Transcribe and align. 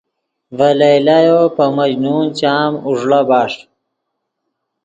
ڤے 0.57 0.69
لیلیو 0.79 1.41
پے 1.55 1.65
مجنون 1.75 2.25
چام 2.39 2.71
اوݱڑا 2.87 3.19
بݰ 3.29 3.51